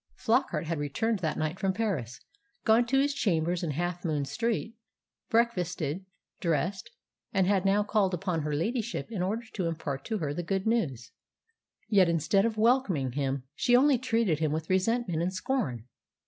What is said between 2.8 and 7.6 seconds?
to his chambers in Half Moon Street, breakfasted, dressed, and